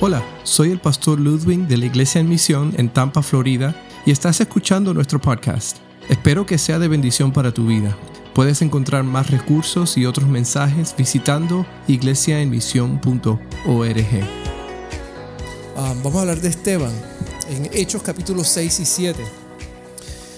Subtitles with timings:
[0.00, 3.74] Hola, soy el pastor Ludwig de la Iglesia en Misión en Tampa, Florida,
[4.06, 5.78] y estás escuchando nuestro podcast.
[6.08, 7.96] Espero que sea de bendición para tu vida.
[8.34, 14.06] Puedes encontrar más recursos y otros mensajes visitando iglesiaenmisión.org.
[15.76, 16.92] Ah, vamos a hablar de Esteban
[17.50, 19.20] en Hechos capítulos 6 y 7.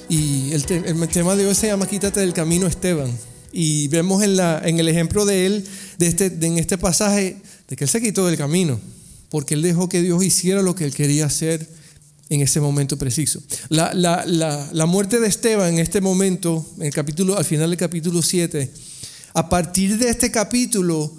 [0.08, 3.10] Y el, te- el tema de hoy se llama Quítate del camino Esteban.
[3.52, 5.64] Y vemos en, la, en el ejemplo de él,
[5.98, 7.36] de este, de en este pasaje,
[7.68, 8.78] de que él se quitó del camino,
[9.30, 11.66] porque él dejó que Dios hiciera lo que él quería hacer
[12.28, 13.42] en ese momento preciso.
[13.70, 17.70] La, la- la- la muerte de Esteban en este momento, en el capítulo, al final
[17.70, 18.70] del capítulo 7,
[19.34, 21.12] a partir de este capítulo,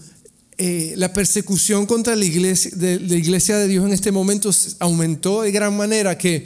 [0.58, 5.42] eh, la persecución contra la iglesia, de, la iglesia de Dios en este momento aumentó
[5.42, 6.46] de gran manera que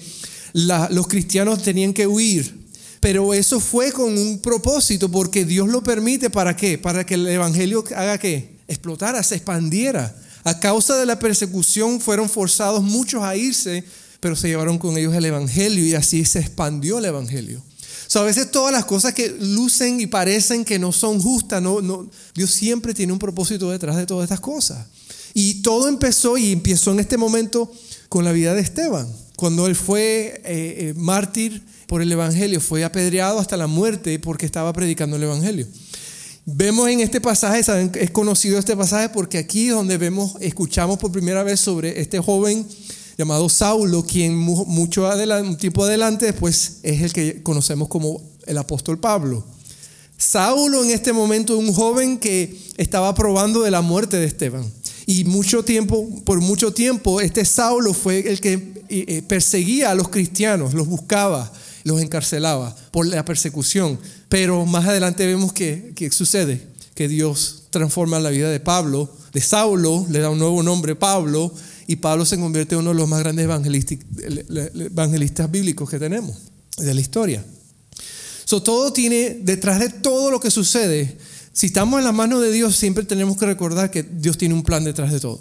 [0.53, 2.63] los cristianos tenían que huir.
[3.01, 6.77] Pero eso fue con un propósito, porque Dios lo permite para qué?
[6.77, 8.55] Para que el evangelio haga qué?
[8.67, 10.15] Explotara, se expandiera.
[10.45, 13.83] A causa de la persecución fueron forzados muchos a irse,
[14.19, 17.63] pero se llevaron con ellos el evangelio y así se expandió el evangelio.
[18.05, 21.63] So, a veces todas las cosas que lucen y parecen que no son justas,
[22.35, 24.85] Dios siempre tiene un propósito detrás de todas estas cosas.
[25.33, 27.71] Y todo empezó y empezó en este momento
[28.07, 29.07] con la vida de Esteban.
[29.35, 34.45] Cuando él fue eh, eh, mártir por el Evangelio, fue apedreado hasta la muerte porque
[34.45, 35.67] estaba predicando el Evangelio.
[36.47, 37.61] Vemos en este pasaje,
[37.99, 42.19] es conocido este pasaje porque aquí es donde vemos, escuchamos por primera vez sobre este
[42.19, 42.67] joven
[43.17, 48.21] llamado Saulo, quien mu- mucho adelante, un tiempo adelante después es el que conocemos como
[48.45, 49.43] el apóstol Pablo.
[50.17, 54.63] Saulo en este momento un joven que estaba probando de la muerte de Esteban.
[55.07, 59.95] Y mucho tiempo, por mucho tiempo, este Saulo fue el que eh, eh, perseguía a
[59.95, 61.51] los cristianos, los buscaba,
[61.83, 63.99] los encarcelaba por la persecución.
[64.29, 69.41] Pero más adelante vemos que, que sucede, que Dios transforma la vida de Pablo, de
[69.41, 71.53] Saulo, le da un nuevo nombre, Pablo,
[71.87, 76.35] y Pablo se convierte en uno de los más grandes evangelistas, bíblicos que tenemos
[76.77, 77.45] de la historia.
[78.45, 81.17] So, todo tiene, detrás de todo lo que sucede,
[81.51, 84.63] si estamos en las manos de Dios, siempre tenemos que recordar que Dios tiene un
[84.63, 85.39] plan detrás de todo.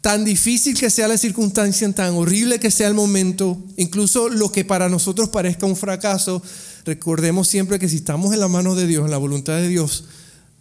[0.00, 4.64] Tan difícil que sea la circunstancia, tan horrible que sea el momento, incluso lo que
[4.64, 6.42] para nosotros parezca un fracaso,
[6.86, 10.04] recordemos siempre que si estamos en las manos de Dios, en la voluntad de Dios,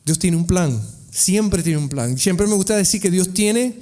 [0.04, 0.82] Dios tiene un plan.
[1.12, 2.18] Siempre tiene un plan.
[2.18, 3.80] Siempre me gusta decir que Dios tiene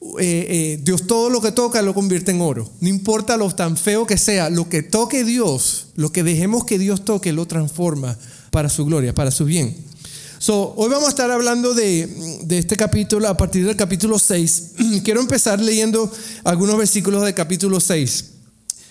[0.00, 2.70] eh, eh, Dios todo lo que toca lo convierte en oro.
[2.80, 6.78] No importa lo tan feo que sea, lo que toque Dios, lo que dejemos que
[6.78, 8.16] Dios toque, lo transforma
[8.50, 9.76] para su gloria, para su bien.
[10.38, 12.06] So, hoy vamos a estar hablando de,
[12.44, 14.72] de este capítulo a partir del capítulo 6.
[15.04, 16.10] Quiero empezar leyendo
[16.44, 18.24] algunos versículos del capítulo 6.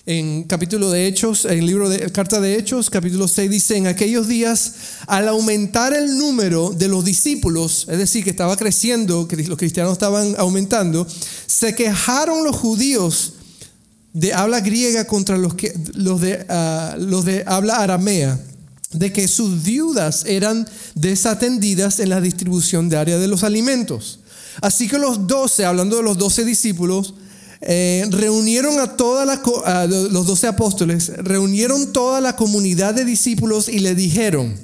[0.10, 4.30] En capítulo de Hechos, en libro de carta de Hechos, capítulo 6 dice, en aquellos
[4.30, 4.76] días,
[5.06, 9.92] al aumentar el número de los discípulos, es decir, que estaba creciendo, que los cristianos
[9.92, 11.06] estaban aumentando,
[11.46, 13.34] se quejaron los judíos
[14.14, 18.40] de habla griega contra los, que, los, de, ah, los de habla aramea,
[18.94, 24.22] de que sus viudas eran desatendidas en la distribución diaria de los alimentos.
[24.62, 27.14] Así que los doce, hablando de los doce discípulos,
[27.62, 28.96] eh, reunieron a
[29.66, 34.56] a los doce apóstoles, reunieron toda la comunidad de discípulos y le dijeron,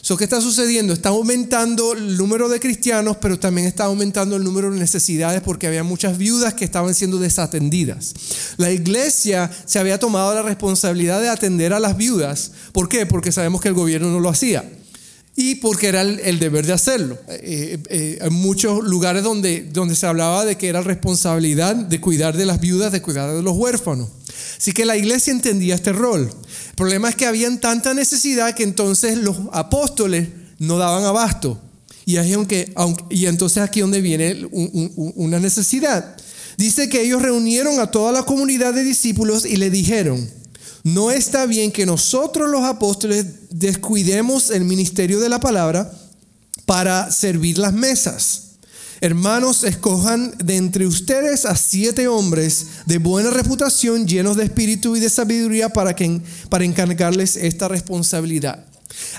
[0.00, 0.92] so, ¿qué está sucediendo?
[0.92, 5.66] Está aumentando el número de cristianos, pero también está aumentando el número de necesidades porque
[5.66, 8.14] había muchas viudas que estaban siendo desatendidas.
[8.56, 12.52] La iglesia se había tomado la responsabilidad de atender a las viudas.
[12.72, 13.06] ¿Por qué?
[13.06, 14.64] Porque sabemos que el gobierno no lo hacía
[15.36, 17.18] y porque era el, deber de hacerlo.
[17.28, 22.36] Eh, eh, hay muchos lugares donde, donde se hablaba de que era responsabilidad de cuidar
[22.36, 24.08] de las viudas, de cuidar de los huérfanos.
[24.56, 26.22] Así que la iglesia entendía este rol.
[26.68, 30.28] El problema es que habían tanta necesidad que entonces los apóstoles
[30.58, 31.60] no daban abasto.
[32.06, 36.16] Y, aunque, aunque- y entonces aquí donde viene un- un- una necesidad.
[36.56, 40.28] Dice que ellos reunieron a toda la comunidad de discípulos y le dijeron,
[40.84, 45.90] no está bien que nosotros los apóstoles descuidemos el ministerio de la palabra
[46.66, 48.42] para servir las mesas.
[49.00, 55.00] Hermanos, escojan de entre ustedes a siete hombres de buena reputación, llenos de espíritu y
[55.00, 56.20] de sabiduría para, que,
[56.50, 58.64] para encargarles esta responsabilidad.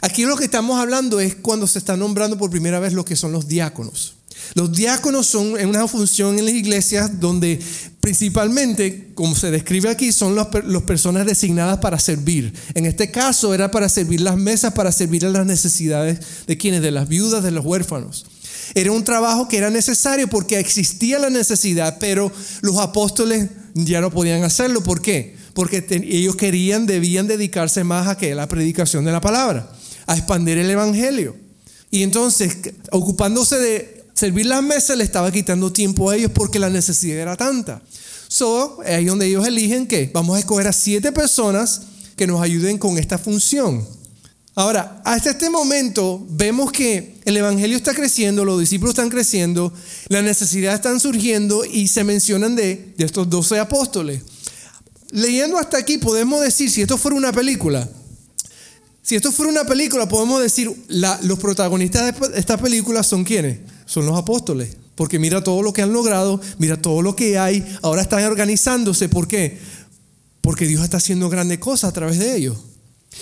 [0.01, 3.15] Aquí lo que estamos hablando es cuando se está nombrando por primera vez lo que
[3.15, 4.15] son los diáconos.
[4.53, 7.59] Los diáconos son una función en las iglesias donde
[7.99, 12.53] principalmente, como se describe aquí, son las las personas designadas para servir.
[12.73, 16.81] En este caso era para servir las mesas, para servir a las necesidades de quienes,
[16.81, 18.25] de las viudas, de los huérfanos.
[18.73, 22.31] Era un trabajo que era necesario porque existía la necesidad, pero
[22.61, 24.81] los apóstoles ya no podían hacerlo.
[24.81, 25.35] ¿Por qué?
[25.53, 29.71] Porque ellos querían, debían dedicarse más a que la predicación de la palabra,
[30.07, 31.35] a expandir el evangelio.
[31.91, 32.57] Y entonces,
[32.91, 37.35] ocupándose de Servir las mesas le estaba quitando tiempo a ellos porque la necesidad era
[37.35, 37.81] tanta.
[38.29, 41.81] So, ahí donde ellos eligen que vamos a escoger a siete personas
[42.15, 43.85] que nos ayuden con esta función.
[44.55, 49.73] Ahora, hasta este momento vemos que el Evangelio está creciendo, los discípulos están creciendo,
[50.07, 54.21] las necesidades están surgiendo y se mencionan de, de estos doce apóstoles.
[55.11, 57.89] Leyendo hasta aquí podemos decir, si esto fuera una película,
[59.01, 63.59] si esto fuera una película, podemos decir, los protagonistas de esta película son quienes?
[63.85, 64.77] Son los apóstoles.
[64.95, 69.09] Porque mira todo lo que han logrado, mira todo lo que hay, ahora están organizándose.
[69.09, 69.59] ¿Por qué?
[70.41, 72.57] Porque Dios está haciendo grandes cosas a través de ellos.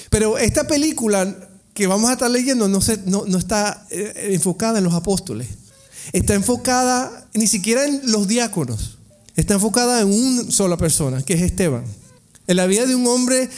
[0.10, 4.94] Pero esta película que vamos a estar leyendo no, no, está eh, enfocada en los
[4.94, 5.48] apóstoles.
[6.12, 8.98] Está enfocada ni siquiera en los diáconos.
[9.36, 11.86] Está enfocada en una sola persona, que es Esteban.
[12.46, 13.50] En la vida de un hombre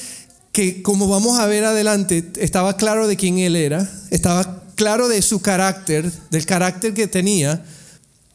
[0.53, 5.21] que, como vamos a ver adelante, estaba claro de quién él era, estaba claro de
[5.21, 7.65] su carácter, del carácter que tenía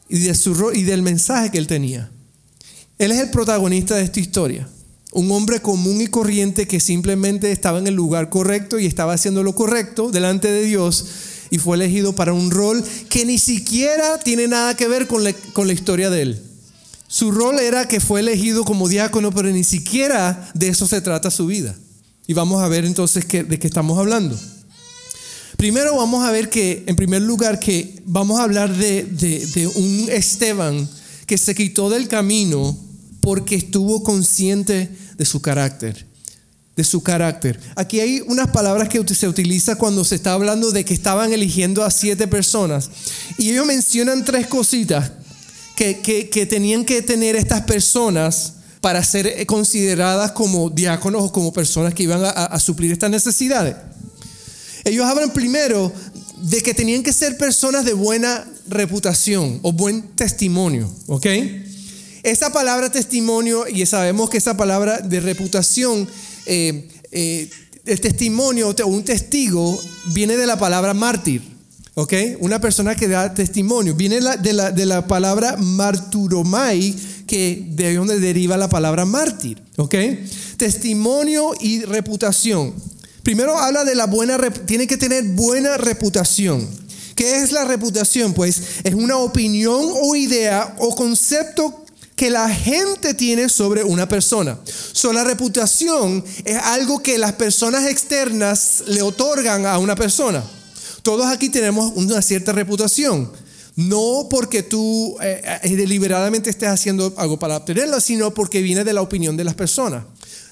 [0.08, 2.10] y, del mensaje que él tenía.
[2.98, 4.68] Él es el protagonista de esta historia.
[5.12, 9.42] Un hombre común y corriente que simplemente estaba en el lugar correcto y estaba haciendo
[9.42, 11.06] lo correcto delante de Dios
[11.50, 15.32] y fue elegido para un rol que ni siquiera tiene nada que ver con la,
[15.52, 16.42] con la historia de él.
[17.08, 21.30] Su rol era que fue elegido como diácono, pero ni siquiera de eso se trata
[21.30, 21.74] su vida.
[22.28, 24.38] Y vamos a ver entonces de qué estamos hablando.
[25.60, 30.88] Primero vamos a ver que, en primer lugar, que vamos a hablar de, un Esteban
[31.26, 32.74] que se quitó del camino
[33.20, 36.06] porque estuvo consciente de su carácter.
[36.76, 37.60] De su carácter.
[37.76, 41.84] Aquí hay unas palabras que se utiliza cuando se está hablando de que estaban eligiendo
[41.84, 42.88] a siete personas.
[43.36, 45.12] Y ellos mencionan tres cositas
[45.76, 51.92] que, que, tenían que tener estas personas para ser consideradas como diáconos o como personas
[51.92, 53.76] que iban a, a suplir estas necesidades.
[54.90, 55.92] Ellos hablan primero
[56.42, 61.26] de que tenían que ser personas de buena reputación o buen testimonio, ¿ok?
[62.22, 66.08] Esa palabra testimonio, y sabemos que esa palabra de reputación,
[66.46, 67.48] eh, eh,
[67.86, 71.42] el testimonio o un testigo viene de la palabra mártir.
[71.94, 72.14] ¿Ok?
[72.38, 73.94] Una persona que da testimonio.
[73.94, 76.94] Viene de, la, de la palabra marturomai,
[77.26, 79.60] que de donde deriva la palabra mártir.
[79.76, 79.94] ¿Ok?
[80.56, 82.72] Testimonio y reputación.
[83.22, 86.66] Primero habla de la buena, tiene que tener buena reputación.
[87.14, 88.32] ¿Qué es la reputación?
[88.32, 91.84] Pues es una opinión o idea o concepto
[92.16, 94.58] que la gente tiene sobre una persona.
[94.92, 100.44] So, la reputación es algo que las personas externas le otorgan a una persona.
[101.02, 103.30] Todos aquí tenemos una cierta reputación.
[103.76, 108.92] No porque tú eh, eh, deliberadamente estés haciendo algo para obtenerla, sino porque viene de
[108.92, 110.04] la opinión de las personas.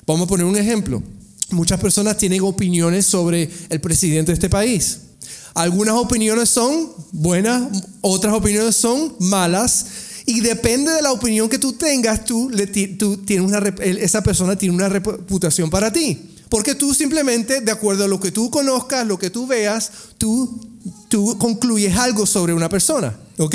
[0.06, 1.02] Vamos a poner un ejemplo.
[1.50, 5.00] Muchas personas tienen opiniones sobre el presidente de este país.
[5.54, 7.68] Algunas opiniones son buenas,
[8.00, 9.86] otras opiniones son malas,
[10.28, 12.50] y depende de la opinión que tú tengas, tú,
[13.24, 16.18] tienes una, esa persona tiene una reputación para ti.
[16.50, 20.60] Porque tú simplemente, de acuerdo a lo que tú conozcas, lo que tú veas, tú,
[21.08, 23.18] tú concluyes algo sobre una persona.
[23.38, 23.54] ¿Ok?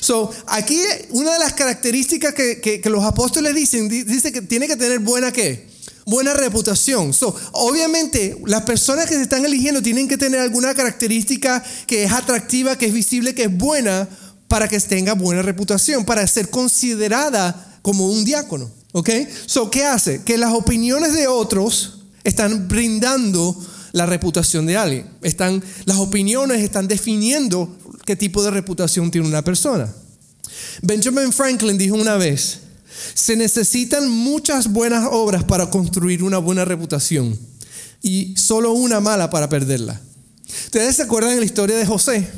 [0.00, 0.80] So, aquí
[1.10, 5.30] una de las características que, que, los apóstoles dicen, dice que tiene que tener buena
[5.32, 5.68] qué?
[6.04, 7.12] Buena reputación.
[7.12, 12.12] So, obviamente, las personas que se están eligiendo tienen que tener alguna característica que es
[12.12, 14.08] atractiva, que es visible, que es buena
[14.48, 18.70] para que tenga buena reputación, para ser considerada como un diácono.
[18.92, 19.08] ¿Ok?
[19.46, 20.22] So, ¿qué hace?
[20.22, 23.56] Que las opiniones de otros están brindando
[23.92, 25.06] la reputación de alguien.
[25.22, 27.74] Están, las opiniones están definiendo
[28.04, 29.92] qué tipo de reputación tiene una persona.
[30.82, 32.60] Benjamin Franklin dijo una vez,
[33.14, 37.38] se necesitan muchas buenas obras para construir una buena reputación
[38.02, 40.00] y solo una mala para perderla.
[40.64, 42.28] ¿Ustedes se acuerdan de la historia de José?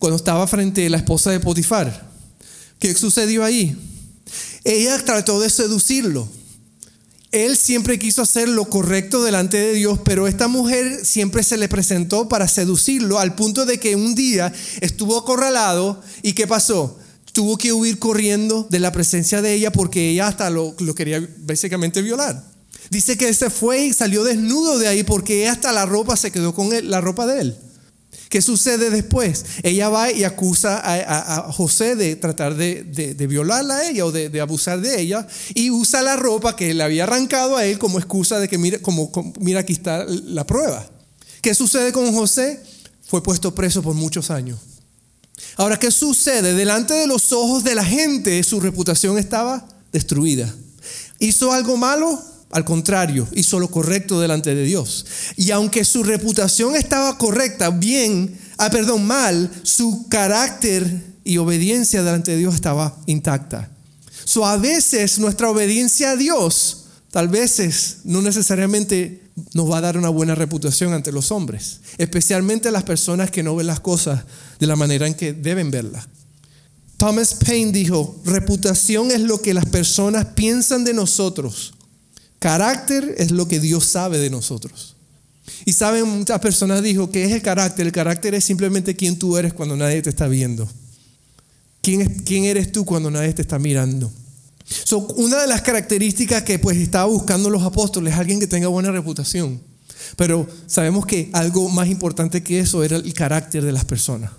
[0.00, 2.10] cuando estaba frente a la esposa de Potifar.
[2.78, 3.76] ¿Qué sucedió ahí?
[4.64, 6.26] Ella trató de seducirlo.
[7.32, 11.68] Él siempre quiso hacer lo correcto delante de Dios, pero esta mujer siempre se le
[11.68, 16.98] presentó para seducirlo al punto de que un día estuvo acorralado y ¿qué pasó?
[17.32, 22.02] Tuvo que huir corriendo de la presencia de ella porque ella hasta lo, quería básicamente
[22.02, 22.44] violar.
[22.90, 26.54] Dice que se fue y salió desnudo de ahí porque hasta la ropa se quedó
[26.54, 27.56] con la ropa de él.
[28.30, 29.44] ¿Qué sucede después?
[29.64, 34.80] Ella va y acusa a, José de tratar de, violarla a ella o de, abusar
[34.80, 38.48] de ella y usa la ropa que le había arrancado a él como excusa de
[38.48, 39.10] que mira, como,
[39.40, 40.88] mira aquí está la prueba.
[41.42, 42.62] ¿Qué sucede con José?
[43.04, 44.58] Fue puesto preso por muchos años.
[45.60, 46.54] Ahora, ¿qué sucede?
[46.54, 50.50] Delante de los ojos de la gente su reputación estaba destruida.
[51.18, 52.18] ¿Hizo algo malo?
[52.50, 55.04] Al contrario, hizo lo correcto delante de Dios.
[55.36, 62.30] Y aunque su reputación estaba correcta, bien, ah, perdón, mal, su carácter y obediencia delante
[62.30, 63.68] de Dios estaba intacta.
[64.24, 66.79] So, a veces nuestra obediencia a Dios,
[67.10, 69.22] tal veces no necesariamente
[69.54, 73.56] nos va a dar una buena reputación ante los hombres, especialmente las personas que no
[73.56, 74.24] ven las cosas
[74.58, 76.08] de la manera en que deben verlas.
[76.96, 81.72] Thomas Paine dijo, reputación es lo que las personas piensan de nosotros,
[82.38, 84.96] carácter es lo que Dios sabe de nosotros.
[85.64, 89.36] Y saben, muchas personas dijo que es el carácter, el carácter es simplemente quién tú
[89.36, 90.68] eres cuando nadie te está viendo.
[91.82, 94.12] ¿Quién, es, quién eres tú cuando nadie te está mirando?
[95.16, 98.90] Una de las características que pues estaba buscando los apóstoles es alguien que tenga buena
[98.90, 99.60] reputación.
[100.16, 104.30] Pero sabemos que algo más importante que eso era el carácter de las personas.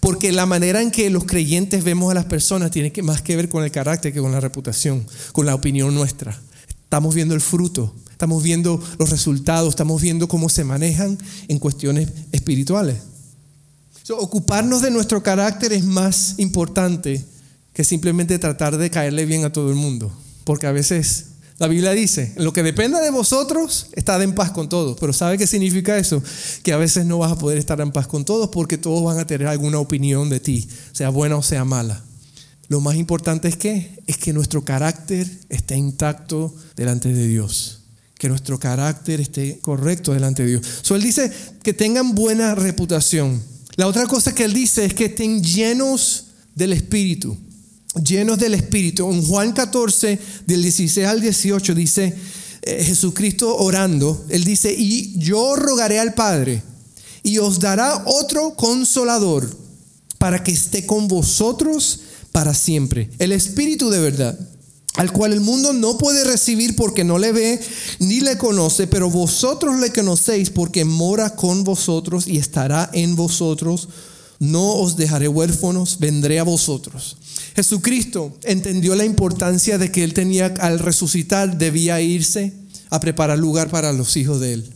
[0.00, 3.36] Porque la manera en que los creyentes vemos a las personas tiene que, más que
[3.36, 6.40] ver con el carácter que con la reputación, con la opinión nuestra.
[6.84, 12.08] Estamos viendo el fruto, estamos viendo los resultados, estamos viendo cómo se manejan en cuestiones
[12.32, 12.98] espirituales.
[14.10, 17.24] ocuparnos de nuestro carácter es más importante
[17.76, 20.10] que simplemente tratar de caerle bien a todo el mundo.
[20.44, 21.26] Porque a veces
[21.58, 24.96] la Biblia dice, lo que dependa de vosotros, estad en paz con todos.
[24.98, 26.22] Pero ¿sabe qué significa eso?
[26.62, 29.18] Que a veces no vas a poder estar en paz con todos porque todos van
[29.18, 32.02] a tener alguna opinión de ti, sea buena o sea mala.
[32.68, 37.82] Lo más importante es que es que nuestro carácter esté intacto delante de Dios.
[38.16, 40.66] Que nuestro carácter esté correcto delante de Dios.
[40.80, 41.30] So, él dice
[41.62, 43.42] que tengan buena reputación.
[43.74, 47.36] La otra cosa que él dice es que estén llenos del Espíritu
[48.02, 49.10] llenos del Espíritu.
[49.10, 52.14] En Juan 14, del 16 al 18, dice
[52.62, 56.62] eh, Jesucristo orando, él dice, y yo rogaré al Padre,
[57.22, 59.48] y os dará otro consolador,
[60.18, 62.00] para que esté con vosotros
[62.32, 63.10] para siempre.
[63.18, 64.38] El Espíritu de verdad,
[64.96, 67.60] al cual el mundo no puede recibir porque no le ve
[67.98, 73.88] ni le conoce, pero vosotros le conocéis porque mora con vosotros y estará en vosotros.
[74.38, 77.16] No os dejaré huérfanos, vendré a vosotros.
[77.54, 82.52] Jesucristo entendió la importancia de que él tenía al resucitar, debía irse
[82.90, 84.72] a preparar lugar para los hijos de él.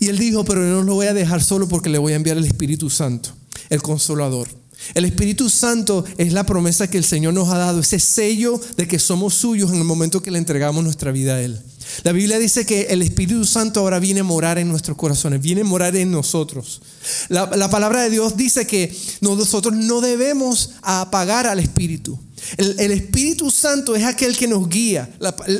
[0.00, 2.36] Y él dijo, pero no lo voy a dejar solo porque le voy a enviar
[2.36, 3.30] el Espíritu Santo,
[3.68, 4.48] el consolador.
[4.94, 8.86] El Espíritu Santo es la promesa que el Señor nos ha dado, ese sello de
[8.86, 11.60] que somos suyos en el momento que le entregamos nuestra vida a Él.
[12.04, 15.62] La Biblia dice que el Espíritu Santo ahora viene a morar en nuestros corazones, viene
[15.62, 16.80] a morar en nosotros.
[17.28, 22.18] La, palabra de Dios dice que nosotros no debemos apagar al Espíritu.
[22.56, 25.10] El, Espíritu Santo es aquel que nos guía.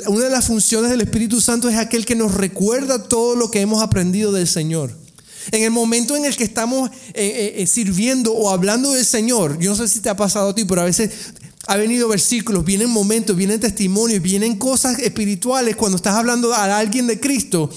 [0.06, 3.60] una de las funciones del Espíritu Santo es aquel que nos recuerda todo lo que
[3.60, 4.92] hemos aprendido del Señor.
[5.50, 9.58] En el momento en el que estamos eh, eh, eh, sirviendo o hablando del Señor,
[9.58, 11.10] yo no sé si te ha pasado a ti, pero a veces
[11.68, 17.06] ha venido versículos, vienen momentos, vienen testimonios, vienen cosas espirituales cuando estás hablando a alguien
[17.06, 17.68] de Cristo.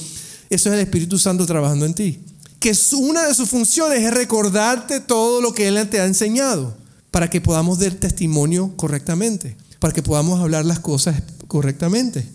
[0.49, 2.19] Eso es el Espíritu Santo trabajando en ti.
[2.61, 6.73] Que una de sus funciones es recordarte todo lo que Él te ha enseñado
[7.11, 12.25] para que podamos dar testimonio correctamente, para que podamos hablar las cosas correctamente.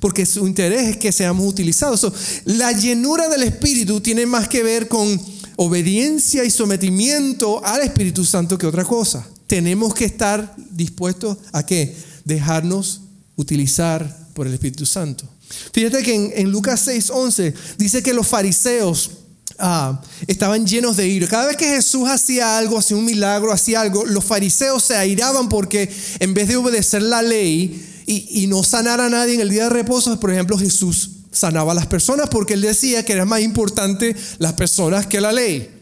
[0.00, 2.10] Porque su interés es que seamos utilizados.
[2.46, 5.20] la llenura del Espíritu tiene más que ver con
[5.56, 11.96] obediencia y sometimiento al Espíritu Santo que otra cosa tenemos que estar dispuestos a qué?
[12.24, 13.02] Dejarnos
[13.36, 15.28] utilizar por el Espíritu Santo.
[15.72, 19.10] Fíjate que en, Lucas 6:11 dice que los fariseos
[19.58, 21.28] ah, estaban llenos de ira.
[21.28, 25.48] Cada vez que Jesús hacía algo, hacía un milagro, hacía algo, los fariseos se airaban
[25.48, 29.50] porque en vez de obedecer la ley y, y no sanar a nadie en el
[29.50, 33.24] día de reposo, por ejemplo, Jesús sanaba a las personas porque él decía que era
[33.24, 35.73] más importante las personas que la ley.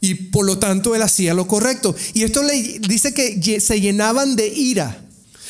[0.00, 1.94] Y por lo tanto él hacía lo correcto.
[2.14, 5.04] Y esto le dice que se llenaban de ira.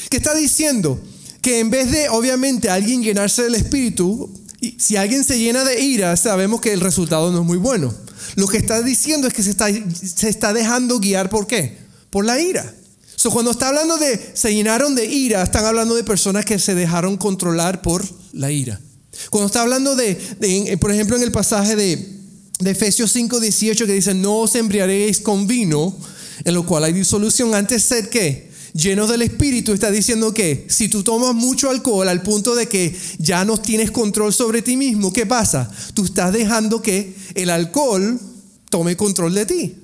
[0.08, 1.00] ¿Qué está diciendo?
[1.40, 4.30] Que en vez de, obviamente, alguien llenarse del espíritu,
[4.78, 7.94] si alguien se llena de ira, sabemos que el resultado no es muy bueno.
[8.34, 11.78] Lo que está diciendo es que se está, se está dejando guiar por qué?
[12.10, 12.74] Por la ira.
[13.16, 16.74] So, cuando está hablando de se llenaron de ira, están hablando de personas que se
[16.74, 18.80] dejaron controlar por la ira.
[19.28, 22.19] Cuando está hablando de por ejemplo, en el pasaje de,
[22.60, 25.96] de Efesios 5, 18 que dice, no os embriaguéis con vino,
[26.44, 30.88] en lo cual hay disolución, antes ser que lleno del Espíritu, está diciendo que si
[30.88, 35.12] tú tomas mucho alcohol al punto de que ya no tienes control sobre ti mismo,
[35.12, 35.70] ¿qué pasa?
[35.94, 38.20] Tú estás dejando que el alcohol
[38.68, 39.74] tome control de ti.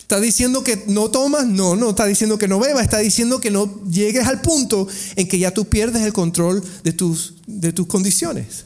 [0.00, 3.50] Está diciendo que no tomas, no, no está diciendo que no bebas, está diciendo que
[3.50, 7.86] no llegues al punto en que ya tú pierdes el control de tus, de tus
[7.86, 8.64] condiciones.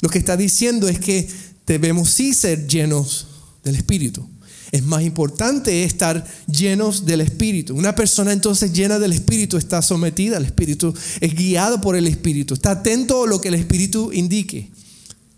[0.00, 1.28] Lo que está diciendo es que
[1.66, 3.26] debemos sí ser llenos
[3.64, 4.28] del Espíritu.
[4.72, 7.74] Es más importante estar llenos del Espíritu.
[7.74, 12.54] Una persona entonces llena del Espíritu está sometida al Espíritu, es guiado por el Espíritu,
[12.54, 14.70] está atento a lo que el Espíritu indique.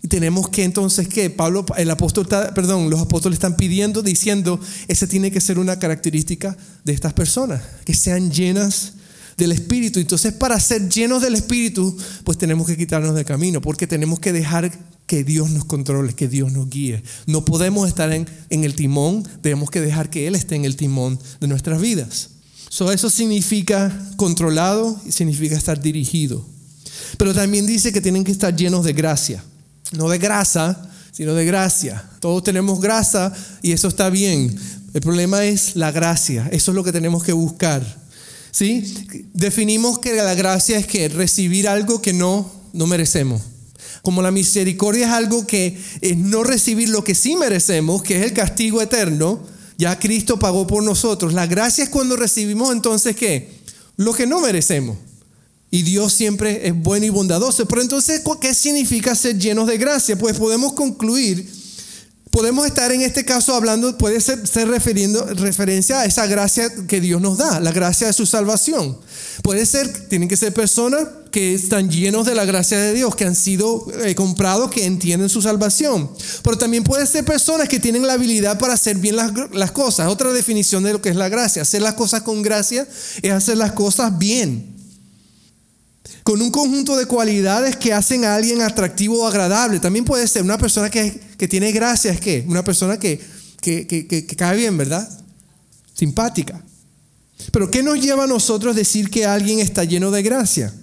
[0.01, 5.07] Y tenemos que entonces que Pablo, el apóstol, perdón, los apóstoles están pidiendo, diciendo, esa
[5.07, 8.93] tiene que ser una característica de estas personas, que sean llenas
[9.37, 9.99] del Espíritu.
[9.99, 14.31] Entonces, para ser llenos del Espíritu, pues tenemos que quitarnos del camino, porque tenemos que
[14.31, 14.71] dejar
[15.09, 17.01] que Dios nos controle, que Dios nos guíe.
[17.25, 21.19] No podemos estar en, el timón, tenemos que dejar que Él esté en el timón
[21.41, 22.29] de nuestras vidas.
[22.69, 26.45] So, eso significa controlado y significa estar dirigido.
[27.17, 29.43] Pero también dice que tienen que estar llenos de gracia.
[29.93, 32.07] No de grasa, sino de gracia.
[32.19, 34.55] Todos tenemos grasa y eso está bien.
[34.93, 36.47] El problema es la gracia.
[36.51, 37.81] Eso es lo que tenemos que buscar.
[38.51, 38.93] ¿Sí?
[39.33, 43.41] Definimos que la gracia es que recibir algo que no, no merecemos.
[44.01, 48.25] Como la misericordia es algo que es no recibir lo que sí merecemos, que es
[48.25, 49.39] el castigo eterno,
[49.77, 51.33] ya Cristo pagó por nosotros.
[51.33, 53.49] La gracia es cuando recibimos entonces qué?
[53.97, 54.97] Lo que no merecemos.
[55.71, 57.67] Y Dios siempre es bueno y bondadoso.
[57.67, 60.17] Pero entonces, ¿qué significa ser llenos de gracia?
[60.17, 61.49] Pues podemos concluir,
[62.31, 67.21] podemos estar en este caso hablando, puede ser, ser referencia a esa gracia que Dios
[67.21, 68.97] nos da, la gracia de su salvación.
[69.41, 73.25] Puede ser, tienen que ser personas que están llenos de la gracia de Dios, que
[73.25, 76.09] han sido eh, comprados, que entienden su salvación.
[76.43, 80.07] Pero también puede ser personas que tienen la habilidad para hacer bien las, las cosas.
[80.07, 81.61] Otra definición de lo que es la gracia.
[81.61, 82.87] Hacer las cosas con gracia
[83.21, 84.75] es hacer las cosas bien
[86.23, 89.79] con un conjunto de cualidades que hacen a alguien atractivo o agradable.
[89.79, 93.19] También puede ser una persona que, tiene gracia, es que una persona que,
[93.61, 95.09] que, cae bien, ¿verdad?
[95.93, 96.63] Simpática.
[97.51, 100.73] Pero ¿qué nos lleva a nosotros decir que alguien está lleno de gracia?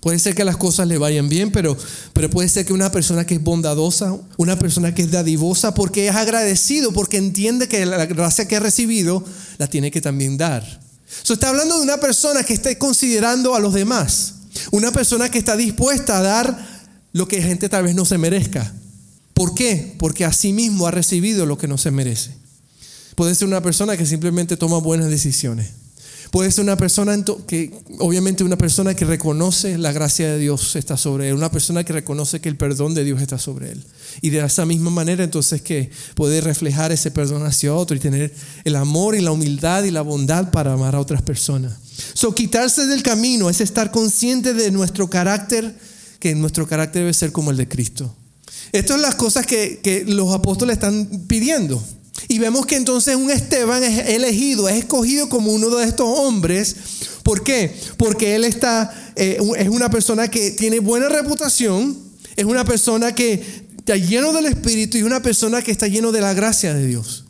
[0.00, 1.76] Puede ser que las cosas le vayan bien, pero,
[2.14, 6.08] pero puede ser que una persona que es bondadosa, una persona que es dadivosa, porque
[6.08, 9.22] es agradecido, porque entiende que la gracia que ha recibido
[9.58, 10.80] la tiene que también dar.
[11.22, 14.34] Se está hablando de una persona que está considerando a los demás.
[14.70, 16.80] Una persona que está dispuesta a dar
[17.12, 18.72] lo que gente tal vez no se merezca.
[19.40, 19.94] ¿Por qué?
[19.96, 22.30] Porque a sí mismo ha recibido lo que no se merece.
[23.14, 25.70] Puede ser una persona que simplemente toma buenas decisiones.
[26.30, 27.16] Puede ser una persona
[27.46, 31.84] que, obviamente, una persona que reconoce la gracia de Dios está sobre él, una persona
[31.84, 33.82] que reconoce que el perdón de Dios está sobre él.
[34.20, 38.34] Y de esa misma manera, entonces, que puede reflejar ese perdón hacia otro y tener
[38.64, 41.78] el amor y la humildad y la bondad para amar a otras personas.
[42.12, 45.74] So, quitarse del camino es estar consciente de nuestro carácter,
[46.18, 48.14] que nuestro carácter debe ser como el de Cristo.
[48.72, 51.82] Estas son las cosas que, que los apóstoles están pidiendo.
[52.28, 56.76] Y vemos que entonces un Esteban es elegido, es escogido como uno de estos hombres.
[57.22, 57.74] ¿Por qué?
[57.96, 61.96] Porque él está, eh, es una persona que tiene buena reputación,
[62.36, 63.42] es una persona que
[63.78, 67.24] está lleno del Espíritu y una persona que está lleno de la gracia de Dios.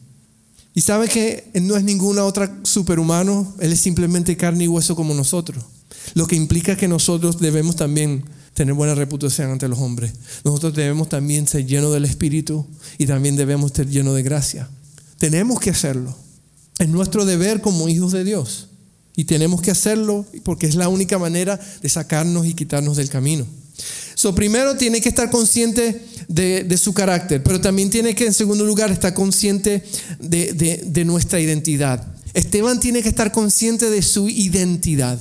[0.74, 4.94] Y sabe que él no es ninguna otra superhumano, él es simplemente carne y hueso
[4.94, 5.64] como nosotros.
[6.14, 8.24] Lo que implica que nosotros debemos también
[8.61, 10.12] tener buena reputación ante los hombres.
[10.44, 12.66] Nosotros debemos también ser llenos del Espíritu
[12.99, 14.68] y también debemos ser llenos de gracia.
[15.16, 16.14] Tenemos que hacerlo.
[16.79, 18.68] Es nuestro deber como hijos de Dios.
[19.16, 23.46] Y tenemos que hacerlo porque es la única manera de sacarnos y quitarnos del camino.
[24.14, 28.66] So, primero tiene que estar consciente de, su carácter, pero también tiene que, en segundo
[28.66, 29.83] lugar, estar consciente
[30.18, 32.07] de, de nuestra identidad.
[32.35, 35.18] Esteban tiene que estar consciente de su identidad.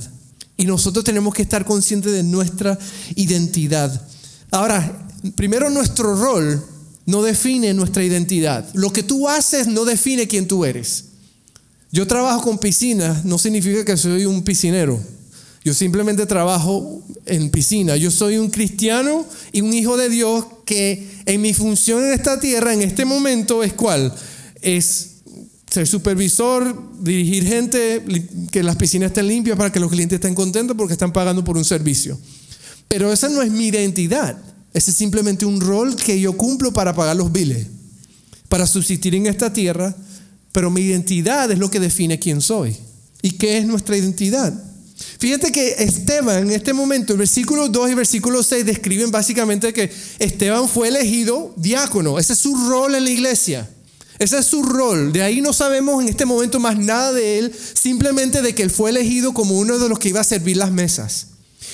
[0.60, 2.78] Y nosotros tenemos que estar conscientes de nuestra
[3.14, 4.06] identidad.
[4.50, 6.62] Ahora, primero nuestro rol
[7.06, 8.68] no define nuestra identidad.
[8.74, 11.04] Lo que tú haces no define quién tú eres.
[11.90, 15.00] Yo trabajo con piscinas, no significa que soy un piscinero.
[15.64, 17.96] Yo simplemente trabajo en piscina.
[17.96, 22.38] Yo soy un cristiano y un hijo de Dios que en mi función en esta
[22.38, 24.14] tierra, en este momento, es cuál?
[24.60, 25.19] Es
[25.70, 28.02] ser supervisor, dirigir gente,
[28.50, 31.56] que las piscinas estén limpias para que los clientes estén contentos porque están pagando por
[31.56, 32.18] un servicio.
[32.88, 34.36] Pero esa no es mi identidad.
[34.74, 37.66] Ese es simplemente un rol que yo cumplo para pagar los biles,
[38.48, 39.94] para subsistir en esta tierra,
[40.52, 42.76] pero mi identidad es lo que define quién soy.
[43.22, 44.52] ¿Y qué es nuestra identidad?
[45.18, 49.90] Fíjate que Esteban en este momento, el versículo 2 y versículo 6 describen básicamente que
[50.18, 52.18] Esteban fue elegido diácono.
[52.18, 53.68] Ese es su rol en la iglesia.
[54.20, 55.12] Ese es su rol.
[55.12, 58.70] De ahí no sabemos en este momento más nada de él, simplemente de que él
[58.70, 61.26] fue elegido como uno de los que iba a servir las mesas.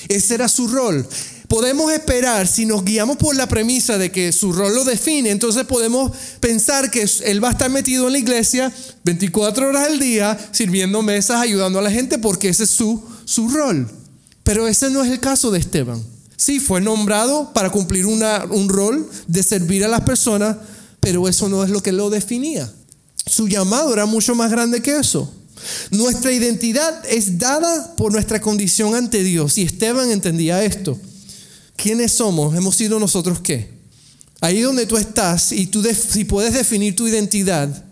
[0.07, 1.07] Ese era su rol
[1.47, 5.65] podemos esperar, si nos guiamos por la premisa de que su rol lo define, entonces
[5.65, 8.71] podemos pensar que él va a estar metido en la iglesia
[9.03, 13.49] 24 horas al día, sirviendo mesas, ayudando a la gente, porque ese es su, su
[13.49, 13.89] rol.
[14.43, 16.01] Pero ese no es el caso de Esteban.
[16.35, 20.57] Sí, fue nombrado para cumplir una, un rol de servir a las personas,
[21.07, 22.69] pero eso no es lo que lo definía.
[23.25, 25.31] Su llamado era mucho más grande que eso.
[25.89, 30.99] Nuestra identidad es dada por nuestra condición ante Dios y Esteban entendía esto.
[31.77, 32.53] ¿Quiénes somos?
[32.57, 33.69] ¿Hemos sido nosotros qué?
[34.41, 37.85] Ahí donde tú estás y tú si puedes definir tu identidad,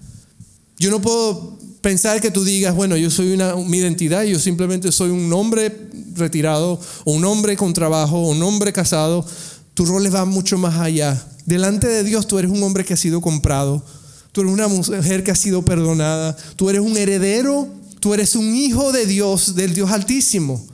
[0.78, 4.92] yo no puedo pensar que tú digas, bueno, yo soy una, mi identidad, yo simplemente
[4.92, 5.74] soy un hombre
[6.16, 9.26] retirado un hombre con trabajo un hombre casado.
[9.74, 11.26] Tu rol va mucho más allá.
[11.46, 13.86] Delante de Dios tú eres un hombre que ha sido comprado,
[14.32, 17.68] tú eres una mujer que ha sido perdonada, tú eres un heredero,
[18.00, 20.66] tú eres un hijo de Dios, del Dios altísimo.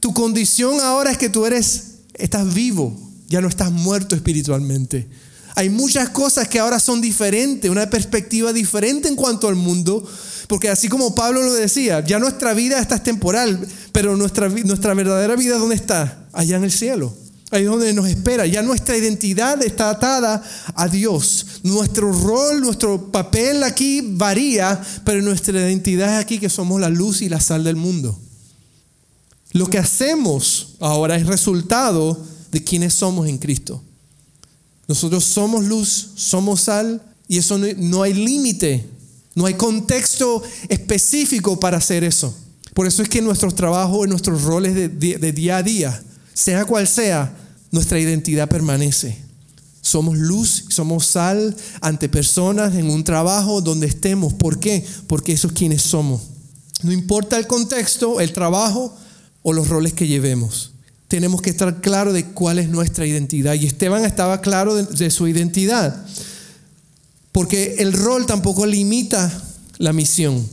[0.00, 5.08] Tu condición ahora es que tú eres, estás vivo, ya no estás muerto espiritualmente.
[5.54, 10.08] Hay muchas cosas que ahora son diferentes, una perspectiva diferente en cuanto al mundo,
[10.46, 15.36] porque así como Pablo lo decía, ya nuestra vida está temporal, pero nuestra, nuestra verdadera
[15.36, 16.26] vida ¿dónde está?
[16.32, 17.12] Allá en el cielo.
[17.50, 18.46] Ahí es donde nos espera.
[18.46, 20.42] Ya nuestra identidad está atada
[20.74, 21.46] a Dios.
[21.62, 27.22] Nuestro rol, nuestro papel aquí varía, pero nuestra identidad es aquí que somos la luz
[27.22, 28.18] y la sal del mundo.
[29.52, 33.82] Lo que hacemos ahora es resultado de quienes somos en Cristo.
[34.86, 38.88] Nosotros somos luz, somos sal y eso no, hay límite,
[39.34, 42.34] no hay contexto específico para hacer eso.
[42.74, 46.02] Por eso es que nuestros trabajos, nuestros roles de día a día,
[46.38, 47.34] sea cual sea,
[47.72, 49.18] nuestra identidad permanece.
[49.80, 54.34] Somos luz, somos sal ante personas en un trabajo donde estemos.
[54.34, 54.86] ¿Por qué?
[55.08, 56.20] Porque eso es quienes somos.
[56.84, 58.96] No importa el contexto, el trabajo
[59.42, 60.74] o los roles que llevemos.
[61.08, 63.54] Tenemos que estar claros de cuál es nuestra identidad.
[63.54, 66.06] Y Esteban estaba claro de, su identidad.
[67.32, 69.42] Porque el rol tampoco limita
[69.78, 70.48] la misión.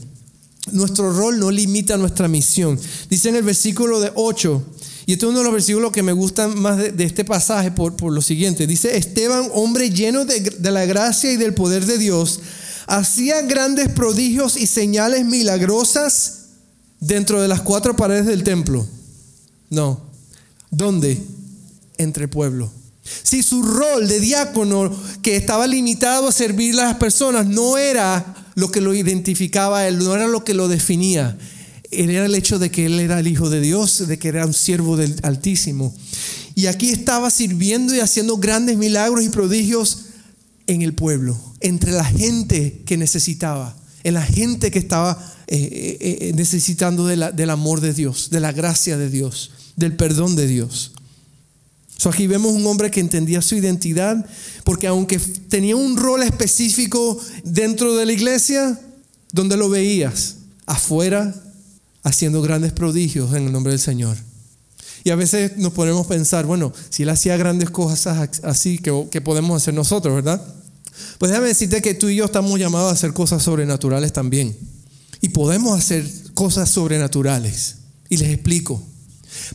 [0.72, 2.76] Nuestro rol no limita nuestra misión.
[3.08, 4.64] Dice en el versículo de 8,
[5.06, 7.94] y este es uno de los versículos que me gustan más de, este pasaje por,
[7.94, 8.66] por, lo siguiente.
[8.66, 12.40] Dice, Esteban, hombre lleno de, de la gracia y del poder de Dios,
[12.88, 16.46] hacía grandes prodigios y señales milagrosas
[16.98, 18.84] dentro de las cuatro paredes del templo.
[19.70, 20.00] No.
[20.70, 21.22] ¿Dónde?
[21.98, 22.72] Entre el pueblo.
[23.22, 24.90] Si su rol de diácono,
[25.22, 29.98] que estaba limitado a servir a las personas, no era lo que lo identificaba él,
[29.98, 31.38] no era lo que lo definía.
[31.90, 34.54] Era el hecho de que él era el Hijo de Dios, de que era un
[34.54, 35.94] siervo del Altísimo.
[36.54, 40.06] Y aquí estaba sirviendo y haciendo grandes milagros y prodigios
[40.66, 46.18] en el pueblo, entre la gente que necesitaba, en la gente que estaba eh, eh,
[46.20, 50.92] eh, necesitando del amor de Dios, de la gracia de Dios, del perdón de Dios.
[52.04, 54.24] aquí vemos un hombre que entendía su identidad,
[54.64, 58.80] porque aunque tenía un rol específico dentro de la iglesia,
[59.32, 60.36] donde lo veías?
[60.66, 61.34] Afuera,
[62.06, 64.16] haciendo grandes prodigios en el nombre del Señor.
[65.02, 69.20] Y a veces nos ponemos a pensar, bueno, si él hacía grandes cosas así, ¿qué,
[69.20, 70.40] podemos hacer nosotros, verdad?
[71.18, 74.56] Pues déjame decirte que tú y yo estamos llamados a hacer cosas sobrenaturales también.
[75.20, 77.78] Y podemos hacer cosas sobrenaturales.
[78.08, 78.80] Y les explico.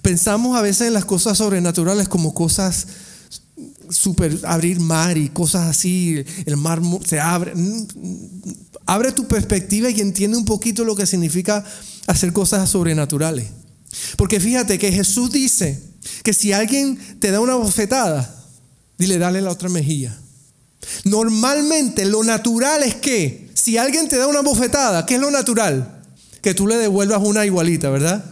[0.01, 2.87] Pensamos a veces en las cosas sobrenaturales como cosas
[3.89, 7.55] super abrir mar y cosas así, el mar se abre.
[7.55, 7.87] Mm,
[8.85, 11.63] abre tu perspectiva y entiende un poquito lo que significa
[12.07, 13.47] hacer cosas sobrenaturales.
[14.17, 15.81] Porque fíjate que Jesús dice
[16.23, 18.43] que si alguien te da una bofetada,
[18.97, 20.17] dile, dale la otra mejilla.
[21.05, 26.03] Normalmente lo natural es que si alguien te da una bofetada, ¿qué es lo natural?
[26.41, 28.23] Que tú le devuelvas una igualita, ¿verdad?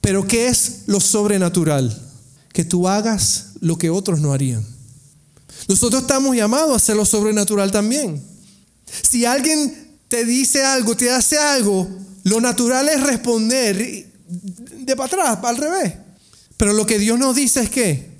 [0.00, 1.96] Pero ¿qué es lo sobrenatural?
[2.52, 4.64] Que tú hagas lo que otros no harían.
[5.68, 8.22] Nosotros estamos llamados a hacer lo sobrenatural también.
[9.08, 11.86] Si alguien te dice algo, te hace algo,
[12.24, 15.94] lo natural es responder de para atrás, al revés.
[16.56, 18.10] Pero lo que Dios nos dice es que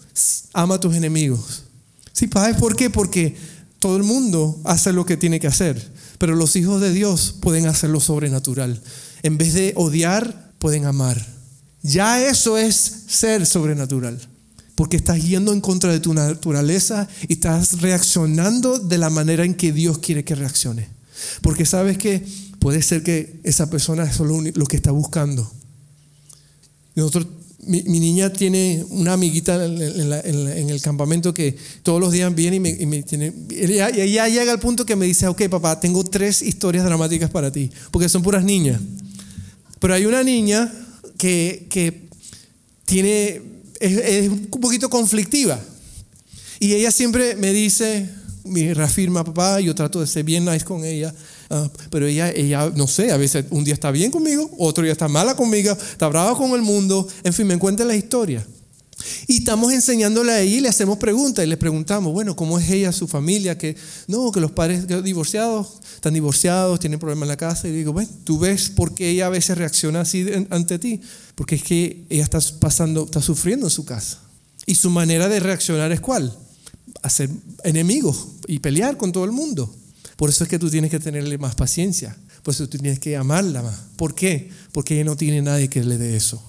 [0.52, 1.64] ama a tus enemigos.
[2.12, 2.90] Sí, ¿por qué?
[2.90, 3.36] Porque
[3.78, 7.66] todo el mundo hace lo que tiene que hacer, pero los hijos de Dios pueden
[7.66, 8.80] hacer lo sobrenatural.
[9.22, 11.24] En vez de odiar, pueden amar.
[11.82, 14.20] Ya eso es ser sobrenatural,
[14.74, 19.54] porque estás yendo en contra de tu naturaleza y estás reaccionando de la manera en
[19.54, 20.88] que Dios quiere que reaccione.
[21.40, 22.24] Porque sabes que
[22.58, 25.50] puede ser que esa persona es solo lo que está buscando.
[27.66, 33.02] Mi, niña tiene una amiguita en, el campamento que todos los días viene y me,
[33.02, 33.32] tiene.
[33.50, 33.90] Ella,
[34.28, 38.08] llega al punto que me dice: Ok, papá, tengo tres historias dramáticas para ti, porque
[38.08, 38.80] son puras niñas.
[39.78, 40.72] Pero hay una niña
[41.18, 42.08] que,
[42.84, 43.42] tiene,
[43.80, 45.60] es, un poquito conflictiva.
[46.60, 48.08] Y ella siempre me dice,
[48.44, 51.14] me reafirma, papá, yo trato de ser bien nice con ella.
[51.50, 54.92] Ah, pero ella, ella, no sé, a veces un día está bien conmigo, otro día
[54.92, 58.46] está mala conmigo, está brava con el mundo, en fin, me cuenta la historia.
[59.26, 62.68] Y estamos enseñándole a ella y le hacemos preguntas y le preguntamos, bueno, ¿cómo es
[62.68, 63.56] ella, su familia?
[63.56, 63.76] Que
[64.08, 67.68] no, que los padres divorciados, están divorciados, tienen problemas en la casa.
[67.68, 71.00] Y digo, bueno, tú ves por qué ella a veces reacciona así ante ti.
[71.36, 74.18] Porque es que ella está pasando, está sufriendo en su casa.
[74.66, 76.36] Y su manera de reaccionar es cuál?
[77.02, 77.30] hacer
[77.64, 79.72] enemigos y pelear con todo el mundo.
[80.18, 82.16] Por eso es que tú tienes que tenerle más paciencia.
[82.42, 83.78] Por eso tú tienes que amarla más.
[83.94, 84.50] ¿Por qué?
[84.72, 86.42] Porque ella no tiene nadie que le dé eso.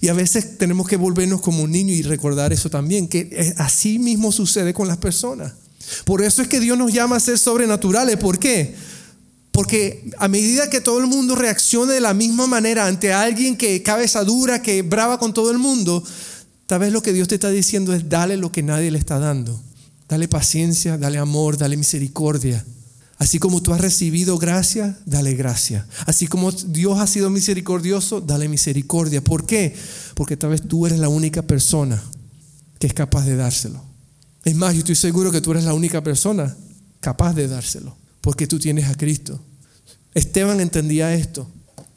[0.00, 3.98] Y a veces tenemos que volvernos como un niño y recordar eso también, que así
[3.98, 5.52] mismo sucede con las personas.
[6.04, 8.18] Por eso es que Dios nos llama a ser sobrenaturales.
[8.18, 8.76] ¿Por qué?
[9.50, 13.82] Porque a medida que todo el mundo reaccione de la misma manera ante alguien que
[13.82, 16.04] cabeza dura, que brava con todo el mundo,
[16.68, 19.18] tal vez lo que Dios te está diciendo es dale lo que nadie le está
[19.18, 19.60] dando.
[20.08, 22.64] Dale paciencia, dale amor, dale misericordia.
[23.18, 25.86] Así como tú has recibido gracia, dale gracia.
[26.06, 29.22] Así como Dios ha sido misericordioso, dale misericordia.
[29.22, 29.74] ¿Por qué?
[30.14, 32.00] Porque tal vez tú eres la única persona
[32.78, 33.82] que es capaz de dárselo.
[34.44, 36.56] Es más, yo estoy seguro que tú eres la única persona
[37.00, 39.40] capaz de dárselo, porque tú tienes a Cristo.
[40.14, 41.50] Esteban entendía esto.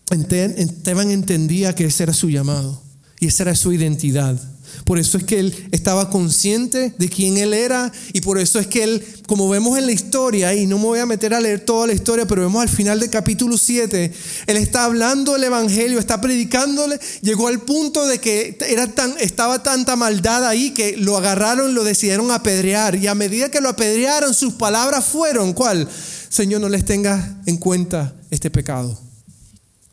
[0.09, 2.81] Esteban entendía que ese era su llamado
[3.19, 4.41] y esa era su identidad.
[4.85, 8.67] Por eso es que él estaba consciente de quién él era y por eso es
[8.67, 11.61] que él, como vemos en la historia, y no me voy a meter a leer
[11.61, 14.11] toda la historia, pero vemos al final del capítulo 7,
[14.47, 19.63] él está hablando el Evangelio, está predicándole, llegó al punto de que era tan, estaba
[19.63, 24.33] tanta maldad ahí que lo agarraron, lo decidieron apedrear y a medida que lo apedrearon,
[24.33, 25.87] sus palabras fueron, ¿cuál?
[26.29, 29.10] Señor, no les tenga en cuenta este pecado.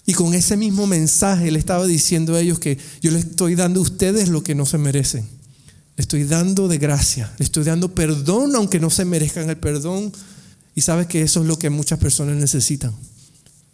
[0.09, 3.81] Y con ese mismo mensaje le estaba diciendo a ellos que yo les estoy dando
[3.81, 5.27] a ustedes lo que no se merecen.
[5.99, 10.11] Le estoy dando de gracia, le estoy dando perdón aunque no se merezcan el perdón.
[10.75, 12.95] Y sabes que eso es lo que muchas personas necesitan.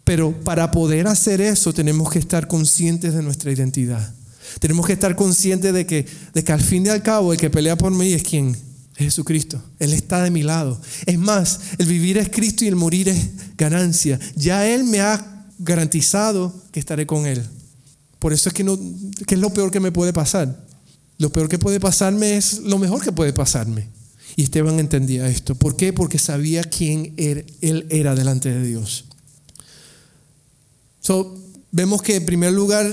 [0.03, 4.13] Pero para poder hacer eso tenemos que estar conscientes de nuestra identidad.
[4.59, 7.49] Tenemos que estar conscientes de que, de que al fin y al cabo el que
[7.49, 8.57] pelea por mí es quien?
[8.97, 9.63] Jesucristo.
[9.79, 10.81] Él está de mi lado.
[11.05, 14.19] Es más, el vivir es Cristo y el morir es ganancia.
[14.35, 17.43] Ya Él me ha garantizado que estaré con Él.
[18.19, 18.77] Por eso es que no,
[19.27, 20.65] ¿qué es lo peor que me puede pasar?
[21.17, 23.87] Lo peor que puede pasarme es lo mejor que puede pasarme.
[24.35, 25.55] Y Esteban entendía esto.
[25.55, 25.93] ¿Por qué?
[25.93, 29.05] Porque sabía quién er, él era delante de Dios.
[31.71, 32.85] Vemos que en primer lugar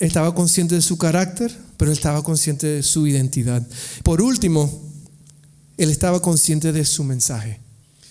[0.00, 3.64] estaba consciente de su carácter, pero estaba consciente de su identidad.
[4.02, 4.82] Por último,
[5.76, 7.60] él estaba consciente de su mensaje.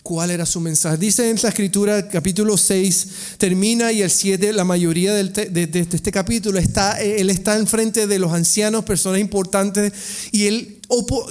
[0.03, 0.97] ¿Cuál era su mensaje?
[0.97, 6.59] Dice en la escritura, capítulo 6, termina y el 7, la mayoría de, este capítulo,
[6.59, 9.93] está, él está enfrente de los ancianos, personas importantes,
[10.33, 10.81] y él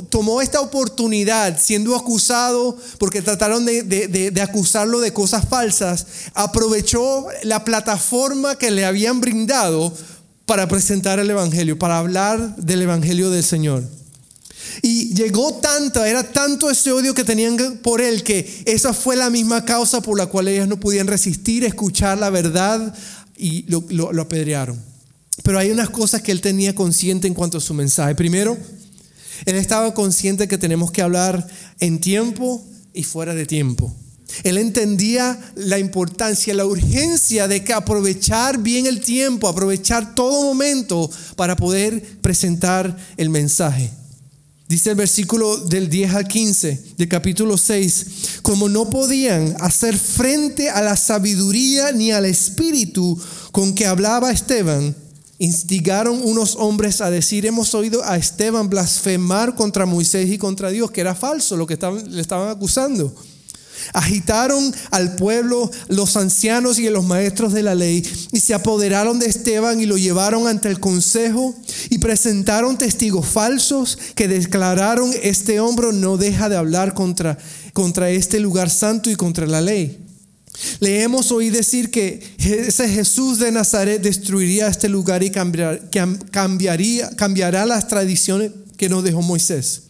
[0.08, 8.56] tomó esta oportunidad, siendo acusado, porque trataron de acusarlo de cosas falsas, aprovechó la plataforma
[8.56, 9.92] que le habían brindado
[10.46, 13.84] para presentar el Evangelio, para hablar del Evangelio del Señor.
[14.82, 19.30] Y llegó tanto, era tanto ese odio que tenían por él que esa fue la
[19.30, 22.94] misma causa por la cual ellas no podían resistir, escuchar la verdad
[23.36, 24.80] y lo, lo apedrearon.
[25.42, 28.14] Pero hay unas cosas que él tenía consciente en cuanto a su mensaje.
[28.14, 28.56] Primero,
[29.44, 31.46] él estaba consciente que tenemos que hablar
[31.80, 33.94] en tiempo y fuera de tiempo.
[34.44, 41.10] Él entendía la importancia, la urgencia de que aprovechar bien el tiempo, aprovechar todo momento
[41.36, 43.90] para poder presentar el mensaje.
[44.72, 48.06] Dice el versículo del 10 al 15 del capítulo 6,
[48.40, 54.96] como no podían hacer frente a la sabiduría ni al espíritu con que hablaba Esteban,
[55.36, 60.90] instigaron unos hombres a decir, hemos oído a Esteban blasfemar contra Moisés y contra Dios,
[60.90, 63.14] que era falso lo que le estaban acusando.
[63.92, 69.26] Agitaron al pueblo los ancianos y los maestros de la ley y se apoderaron de
[69.26, 71.54] Esteban y lo llevaron ante el consejo
[71.90, 77.38] y presentaron testigos falsos que declararon, este hombre no deja de hablar contra,
[77.72, 79.98] contra este lugar santo y contra la ley.
[80.80, 87.66] Le hemos oído decir que ese Jesús de Nazaret destruiría este lugar y cambiaría, cambiará
[87.66, 89.84] las tradiciones que nos dejó Moisés.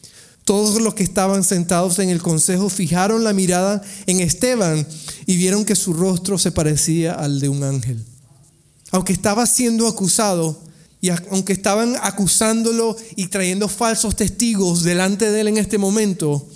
[0.44, 4.86] Todos los que estaban sentados en el consejo fijaron la mirada en Esteban
[5.26, 8.04] y vieron que su rostro se parecía al de un ángel.
[8.90, 10.60] Aunque estaba siendo acusado
[11.00, 16.46] y aunque estaban acusándolo y trayendo falsos testigos delante de él en este momento,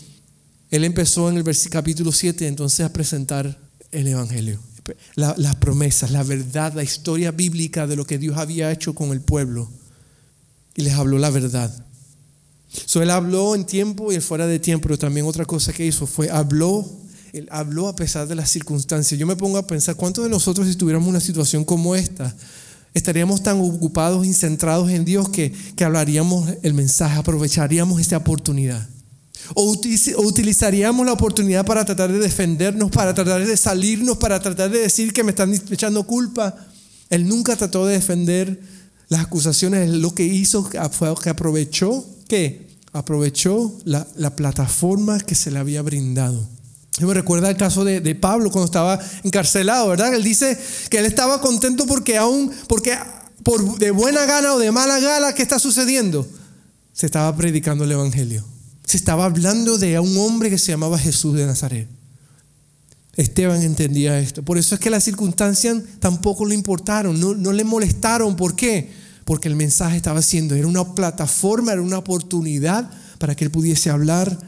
[0.71, 3.59] él empezó en el capítulo 7 entonces a presentar
[3.93, 4.61] el Evangelio.
[5.15, 9.21] las promesas, la verdad, la historia bíblica de lo que Dios había hecho con el
[9.21, 9.69] pueblo.
[10.75, 11.86] Y les habló la verdad.
[12.85, 16.07] So, él habló en tiempo y fuera de tiempo, pero también otra cosa que hizo
[16.07, 16.85] fue habló,
[17.33, 19.19] él habló a pesar de las circunstancias.
[19.19, 22.35] Yo me pongo a pensar, ¿cuántos de nosotros si tuviéramos una situación como esta,
[22.95, 28.87] estaríamos tan ocupados y centrados en Dios que, que hablaríamos el mensaje, aprovecharíamos esta oportunidad?
[29.55, 29.77] O,
[30.19, 35.13] utilizaríamos la oportunidad para tratar de defendernos, para tratar de salirnos, para tratar de decir
[35.13, 36.55] que me están echando culpa.
[37.11, 38.61] Él nunca trató de defender
[39.09, 39.89] las acusaciones.
[39.91, 42.66] Lo que hizo fue que aprovechó ¿qué?
[42.97, 44.07] Aprovechó la,
[44.37, 46.49] plataforma que se le había brindado.
[47.01, 50.15] Me recuerda el caso de, Pablo cuando estaba encarcelado, ¿verdad?
[50.15, 52.97] Él dice que él estaba contento porque aún, porque
[53.43, 56.27] por de buena gana o de mala gana, ¿qué está sucediendo?
[56.93, 58.45] Se estaba predicando el Evangelio.
[58.85, 61.89] Se estaba hablando de un hombre que se llamaba Jesús de Nazaret.
[63.17, 64.43] Esteban entendía esto.
[64.43, 68.37] Por eso es que las circunstancias tampoco le importaron, no, no le molestaron.
[68.37, 69.06] ¿Por qué?
[69.27, 73.91] Porque el mensaje estaba siendo, era una plataforma, era una oportunidad para que él pudiese
[73.91, 74.39] hablar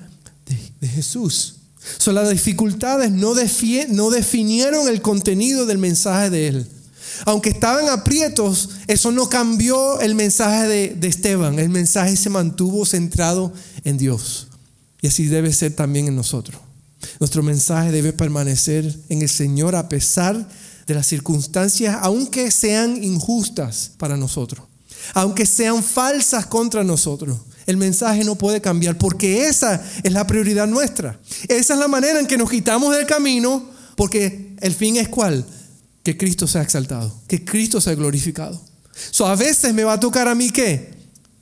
[0.80, 1.56] de, Jesús.
[1.98, 6.66] So, las dificultades no, no definieron el contenido del mensaje de él.
[7.26, 11.58] Aunque estaban aprietos, eso no cambió el mensaje de, de Esteban.
[11.58, 14.46] El mensaje se mantuvo centrado en Dios.
[15.02, 16.60] Y así debe ser también en nosotros.
[17.18, 20.48] Nuestro mensaje debe permanecer en el Señor a pesar
[20.86, 24.67] de las circunstancias, aunque sean injustas para nosotros
[25.14, 27.38] aunque sean falsas contra nosotros.
[27.66, 31.18] El mensaje no puede cambiar porque esa es la prioridad nuestra.
[31.48, 35.44] Esa es la manera en que nos quitamos del camino porque el fin es cuál?
[36.02, 38.58] Que Cristo sea exaltado, que Cristo sea glorificado.
[39.10, 40.94] So, a veces me va a tocar a mí qué?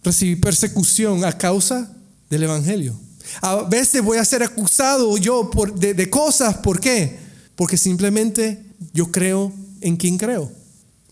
[0.02, 1.92] Recibir persecución a causa
[2.28, 2.98] del Evangelio.
[3.40, 7.18] A veces voy a ser acusado yo por, de, de cosas, ¿por qué?
[7.54, 10.50] Porque simplemente yo creo en quien creo.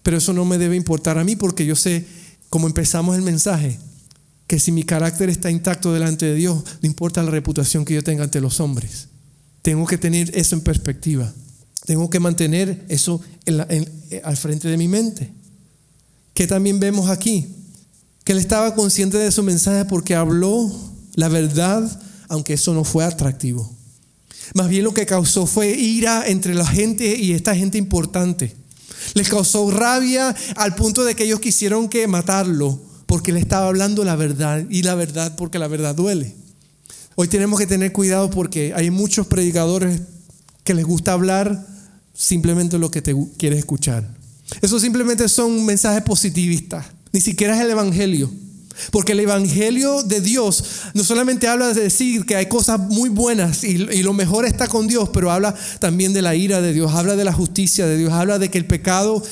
[0.02, 2.04] Pero eso no me debe importar a mí porque yo sé
[2.54, 3.80] como empezamos el mensaje,
[4.46, 8.04] que si mi carácter está intacto delante de Dios, no importa la reputación que yo
[8.04, 9.08] tenga ante los hombres.
[9.62, 11.32] Tengo que tener eso en perspectiva.
[11.84, 15.32] Tengo que mantener eso eh, al frente de mi mente.
[16.32, 17.48] Que también vemos aquí,
[18.22, 20.72] que él estaba consciente de su mensaje porque habló
[21.16, 23.68] la verdad, aunque eso no fue atractivo.
[24.54, 28.54] Más bien lo que causó fue ira entre la gente y esta gente importante.
[29.14, 34.04] Les causó rabia al punto de que ellos quisieron que matarlo porque le estaba hablando
[34.04, 36.34] la verdad y la verdad porque la verdad duele.
[37.16, 40.00] Hoy tenemos que tener cuidado porque hay muchos predicadores
[40.64, 41.64] que les gusta hablar
[42.12, 44.08] simplemente lo que te quieres escuchar.
[44.60, 46.86] Eso simplemente son mensajes positivistas.
[47.12, 48.30] Ni siquiera es el Evangelio.
[48.90, 53.64] Porque el Evangelio de Dios no solamente habla de decir que hay cosas muy buenas
[53.64, 57.16] y, lo mejor está con Dios, pero habla también de la ira de Dios, habla
[57.16, 59.22] de la justicia de Dios, habla de que el pecado,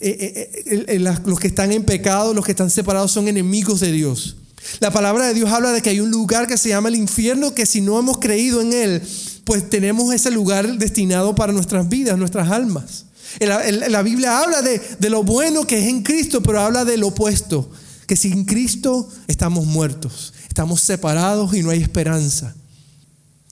[0.00, 3.92] eh, eh, eh, los que están en pecado, los que están separados son enemigos de
[3.92, 4.36] Dios.
[4.78, 7.54] La palabra de Dios habla de que hay un lugar que se llama el infierno,
[7.54, 9.02] que si no hemos creído en él,
[9.44, 13.06] pues tenemos ese lugar destinado para nuestras vidas, nuestras almas.
[13.40, 17.68] La, Biblia habla de, de lo bueno que es en Cristo, pero habla del opuesto
[18.12, 22.54] que sin Cristo estamos muertos, estamos separados y no hay esperanza.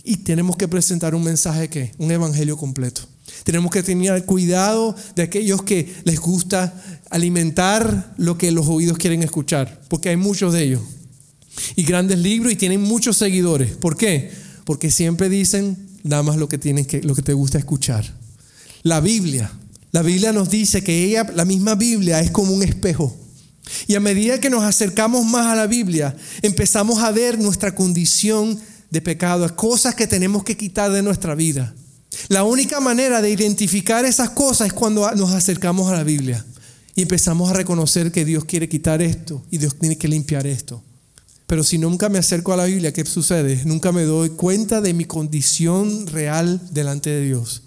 [0.04, 3.00] Y tenemos que presentar un mensaje que, un evangelio completo.
[3.42, 6.74] Tenemos que tener cuidado de aquellos que les gusta
[7.08, 10.82] alimentar lo que los oídos quieren escuchar, porque hay muchos de ellos.
[11.74, 13.72] Y grandes libros y tienen muchos seguidores.
[13.76, 14.30] ¿Por qué?
[14.66, 18.04] Porque siempre dicen nada más lo que tienes que lo que te gusta escuchar.
[18.82, 19.50] La Biblia,
[19.90, 23.19] la Biblia nos dice que ella, la misma Biblia es como un espejo.
[23.86, 28.58] Y a medida que nos acercamos más a la Biblia, empezamos a ver nuestra condición
[28.90, 31.74] de pecado, cosas que tenemos que quitar de nuestra vida.
[32.28, 36.44] La única manera de identificar esas cosas es cuando nos acercamos a la Biblia
[36.94, 40.82] y empezamos a reconocer que Dios quiere quitar esto y Dios tiene que limpiar esto.
[41.46, 43.62] Pero si nunca me acerco a la Biblia, ¿qué sucede?
[43.64, 47.62] Nunca me doy cuenta de mi condición real delante de Dios.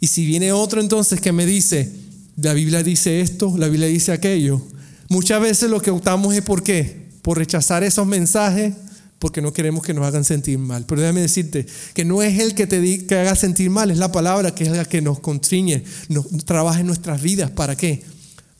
[0.00, 1.90] Y si viene otro entonces que me dice,
[2.36, 4.62] la Biblia dice esto, la Biblia dice aquello,
[5.08, 7.08] Muchas veces lo que optamos es por qué?
[7.22, 8.74] Por rechazar esos mensajes
[9.18, 10.84] porque no queremos que nos hagan sentir mal.
[10.86, 14.12] Pero déjame decirte que no es el que te que haga sentir mal, es la
[14.12, 17.50] palabra que es la que nos constriñe, nos trabaja en nuestras vidas.
[17.50, 18.02] ¿Para qué?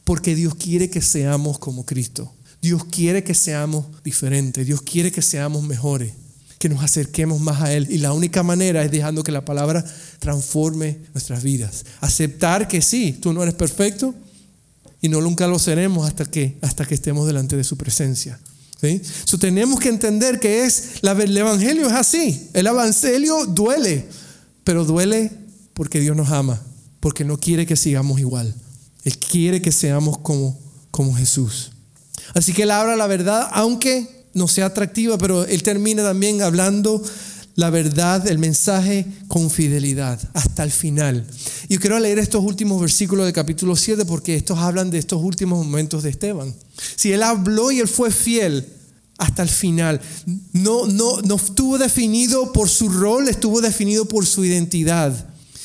[0.04, 2.32] Porque Dios quiere que seamos como Cristo.
[2.60, 4.66] Dios quiere que seamos diferentes.
[4.66, 6.12] Dios quiere que seamos mejores,
[6.58, 7.86] que nos acerquemos más a Él.
[7.90, 9.84] Y la única manera es dejando que la palabra
[10.18, 11.84] transforme nuestras vidas.
[12.00, 14.12] Aceptar que sí, tú no eres perfecto,
[15.00, 18.38] y no nunca lo seremos hasta que, hasta que estemos delante de su presencia.
[18.80, 19.02] ¿sí?
[19.38, 22.48] tenemos que entender que es, el Evangelio es así.
[22.52, 24.06] El Evangelio duele,
[24.64, 25.30] pero duele
[25.74, 26.60] porque Dios nos ama,
[27.00, 28.54] porque no quiere que sigamos igual.
[29.04, 30.58] Él quiere que seamos como,
[30.90, 31.72] como Jesús.
[32.34, 37.02] Así que Él habla la verdad, aunque no sea atractiva, pero Él termina también hablando
[37.58, 41.26] la verdad, el mensaje con fidelidad hasta el final.
[41.68, 45.66] Y quiero leer estos últimos versículos del capítulo 7 porque estos hablan de estos últimos
[45.66, 46.54] momentos de Esteban.
[46.94, 48.64] Si él habló y él fue fiel
[49.18, 50.00] hasta el final,
[50.52, 55.12] no, no, no estuvo definido por su rol, estuvo definido por su identidad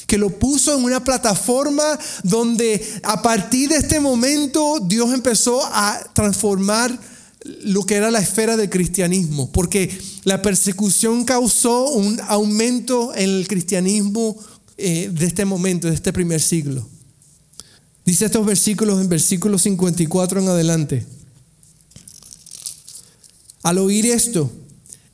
[0.07, 1.83] que lo puso en una plataforma
[2.23, 7.12] donde a partir de este momento Dios empezó a transformar
[7.43, 9.89] lo que era la esfera del cristianismo, porque
[10.23, 14.37] la persecución causó un aumento en el cristianismo
[14.77, 16.87] eh, de este momento, de este primer siglo.
[18.05, 21.05] Dice estos versículos en versículo 54 en adelante.
[23.61, 24.51] Al oír esto,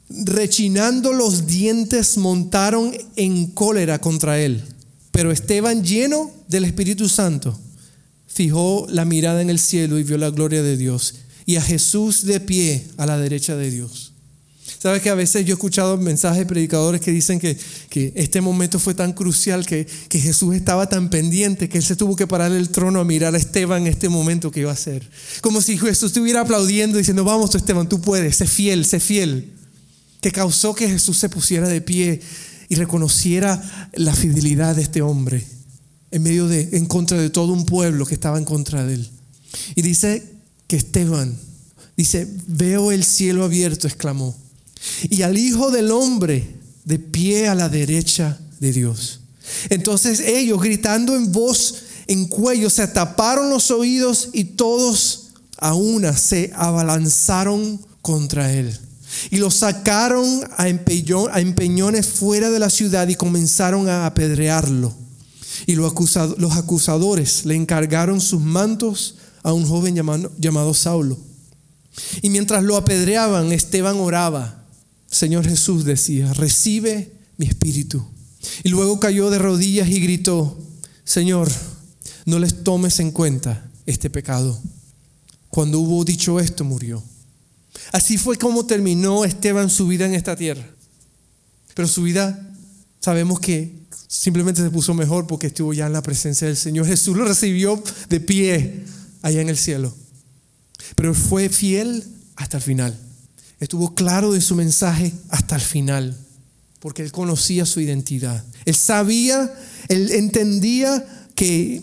[0.10, 4.64] rechinando los dientes, montaron en cólera contra él.
[5.12, 7.60] Pero Esteban, lleno del Espíritu Santo,
[8.28, 11.16] fijó la mirada en el cielo y vio la gloria de Dios
[11.50, 14.14] y a Jesús de pie a la derecha de Dios.
[14.78, 17.58] Sabes que a veces yo he escuchado mensajes de predicadores que dicen que,
[17.90, 21.96] que este momento fue tan crucial, que, que, Jesús estaba tan pendiente, que él se
[21.96, 24.76] tuvo que parar el trono a mirar a Esteban en este momento que iba a
[24.76, 25.10] ser.
[25.42, 29.52] Como si Jesús estuviera aplaudiendo, diciendo, vamos Esteban, tú puedes, sé fiel, sé fiel.
[30.22, 32.22] Que causó que Jesús se pusiera de pie
[32.70, 35.44] y reconociera la fidelidad de este hombre
[36.12, 39.10] en medio de, en contra de todo un pueblo que estaba en contra de él.
[39.74, 40.38] Y dice
[40.70, 41.38] que Esteban,
[41.98, 44.34] dice, veo el cielo abierto, exclamó
[45.10, 46.56] y al Hijo del Hombre
[46.86, 49.20] de pie a la derecha de Dios.
[49.70, 56.16] Entonces ellos gritando en voz, en cuello, se taparon los oídos y todos a una
[56.16, 58.78] se abalanzaron contra él.
[59.32, 64.94] Y lo sacaron a, empeñones fuera de la ciudad y comenzaron a apedrearlo.
[65.66, 65.92] Y los,
[66.56, 71.18] acusadores le encargaron sus mantos a un joven llamado Saulo.
[72.22, 74.60] Y mientras lo apedreaban, Esteban oraba
[75.12, 78.06] Señor Jesús decía, recibe mi espíritu.
[78.64, 80.58] Y luego cayó de rodillas y gritó,
[81.04, 81.50] Señor,
[82.26, 84.60] no les tomes en cuenta este pecado.
[85.50, 87.04] Cuando hubo dicho esto, murió.
[87.92, 90.68] Así fue como terminó Esteban su vida en esta tierra.
[91.74, 92.48] Pero su vida
[93.00, 96.86] sabemos que simplemente se puso mejor porque estuvo ya en la presencia del Señor.
[96.86, 98.84] Jesús lo recibió de pie
[99.22, 99.94] allá en el cielo.
[100.96, 102.04] Pero fue fiel
[102.36, 102.98] hasta el final
[103.60, 106.18] estuvo claro de su mensaje hasta el final,
[106.80, 108.44] porque él conocía su identidad.
[108.66, 109.54] Él sabía,
[109.88, 111.06] él entendía
[111.36, 111.82] que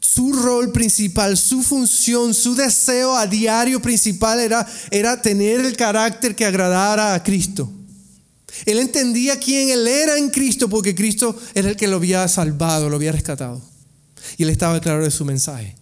[0.00, 6.34] su rol principal, su función, su deseo a diario principal era, era tener el carácter
[6.34, 7.70] que agradara a Cristo.
[8.64, 12.88] Él entendía quién él era en Cristo porque Cristo era el que lo había salvado,
[12.88, 13.60] lo había rescatado.
[14.38, 15.75] Y él estaba claro de su mensaje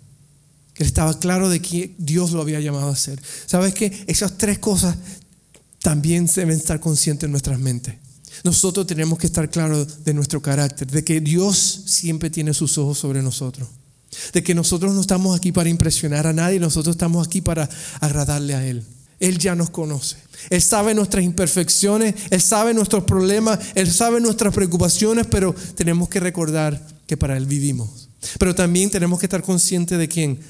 [0.75, 3.21] que estaba claro de que Dios lo había llamado a hacer.
[3.47, 4.05] ¿Sabes qué?
[4.07, 4.97] Esas tres cosas
[5.81, 7.95] también deben estar conscientes en nuestras mentes.
[8.43, 12.99] Nosotros tenemos que estar claros de nuestro carácter, de que Dios siempre tiene sus ojos
[12.99, 13.69] sobre nosotros,
[14.33, 17.69] de que nosotros no estamos aquí para impresionar a nadie, nosotros estamos aquí para
[18.01, 18.83] agradarle a Él.
[19.21, 20.17] Él ya nos conoce.
[20.51, 26.19] Él sabe nuestras imperfecciones, Él sabe nuestros problemas, Él sabe nuestras preocupaciones, pero tenemos que
[26.19, 28.09] recordar que para Él vivimos.
[28.39, 30.41] Pero también tenemos que estar conscientes de quién,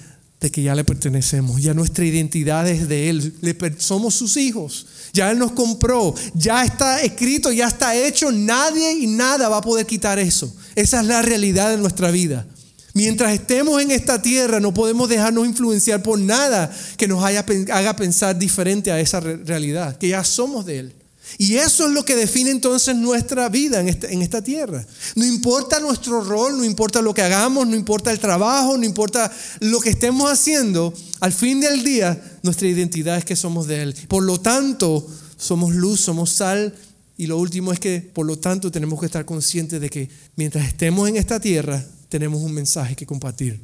[0.45, 3.33] de que ya le pertenecemos, ya nuestra identidad es de Él,
[3.79, 9.07] somos sus hijos, ya Él nos compró, ya está escrito, ya está hecho, nadie y
[9.07, 10.55] nada va a poder quitar eso.
[10.75, 12.47] Esa es la realidad de nuestra vida.
[12.93, 18.39] Mientras estemos en esta tierra no podemos dejarnos influenciar por nada que nos haga pensar
[18.39, 20.93] diferente a esa realidad, que ya somos de Él.
[21.39, 24.87] Y eso es lo que define entonces nuestra vida en esta, en esta, tierra.
[25.15, 29.31] No importa nuestro rol, no importa lo que hagamos, no importa el trabajo, no importa
[29.61, 33.95] lo que estemos haciendo, al fin del día nuestra identidad es que somos de Él.
[34.09, 35.07] Por lo tanto,
[35.37, 36.75] somos luz, somos sal.
[37.17, 40.67] Y lo último es que, por lo tanto, tenemos que estar conscientes de que mientras
[40.67, 43.61] estemos en esta tierra, tenemos un mensaje que compartir.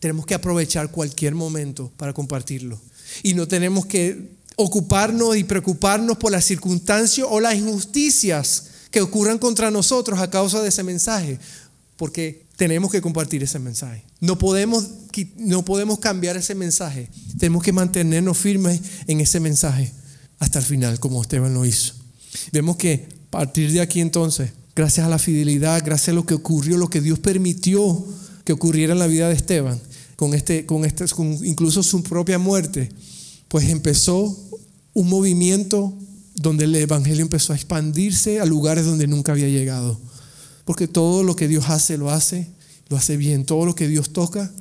[0.00, 2.80] Tenemos que aprovechar cualquier momento para compartirlo.
[3.22, 9.38] Y no tenemos que ocuparnos y preocuparnos por las circunstancias o las injusticias que ocurran
[9.38, 11.38] contra nosotros a causa de ese mensaje,
[11.96, 14.04] porque tenemos que compartir ese mensaje.
[14.20, 14.86] No podemos,
[15.38, 17.08] no podemos cambiar ese mensaje.
[17.38, 19.92] Tenemos que mantenernos firmes en ese mensaje
[20.38, 21.94] hasta el final, como Esteban lo hizo.
[22.52, 26.34] Vemos que a partir de aquí entonces, gracias a la fidelidad, gracias a lo que
[26.34, 28.04] ocurrió, lo que Dios permitió
[28.44, 29.80] que ocurriera en la vida de Esteban,
[30.16, 32.90] con, este, con, este, con incluso su propia muerte,
[33.48, 34.36] pues empezó
[35.00, 35.94] un movimiento
[36.34, 39.98] donde el Evangelio empezó a expandirse a lugares donde nunca había llegado.
[40.66, 42.50] Porque todo lo que Dios hace, lo hace,
[42.88, 43.46] lo hace bien.
[43.46, 44.52] Todo lo que Dios toca,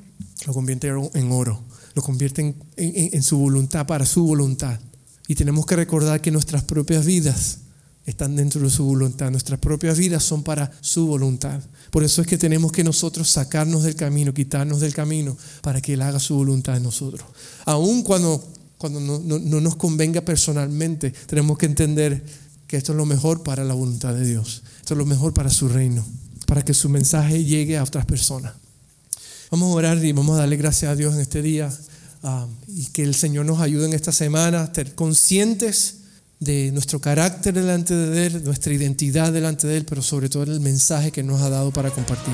[0.48, 1.62] lo convierte en oro.
[1.94, 4.80] Lo convierte en, en su voluntad, para su voluntad.
[5.28, 7.60] Y tenemos que recordar que nuestras propias vidas
[8.06, 9.30] están dentro de su voluntad.
[9.30, 11.62] Nuestras propias vidas son para su voluntad.
[11.92, 15.94] Por eso es que tenemos que nosotros sacarnos del camino, quitarnos del camino, para que
[15.94, 17.28] Él haga su voluntad en nosotros.
[17.66, 18.42] Aun cuando
[18.80, 22.24] cuando no, nos convenga personalmente, tenemos que entender
[22.66, 24.64] que esto es lo mejor para la voluntad de Dios.
[24.80, 26.04] Esto es lo mejor para su reino,
[26.48, 28.54] para que su mensaje llegue a otras personas.
[29.52, 31.70] Vamos a orar y vamos a darle gracias a Dios en este día.
[32.24, 35.96] ah, y que el Señor nos ayude en esta semana a estar conscientes
[36.40, 40.62] de nuestro carácter delante de Él, nuestra identidad delante de Él, pero sobre todo el
[40.62, 42.34] mensaje que nos ha dado para compartir.